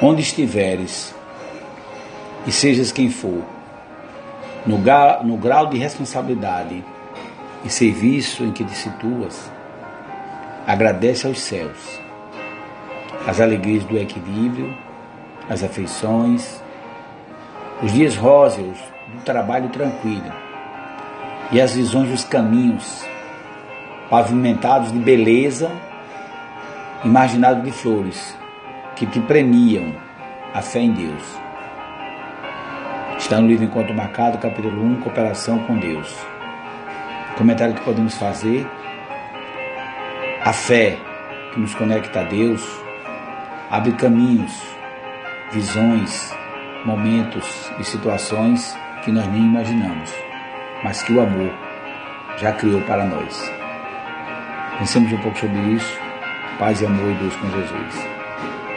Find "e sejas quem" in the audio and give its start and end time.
2.46-3.10